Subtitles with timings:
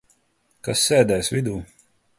[0.69, 1.57] Kas sēdēs vidū?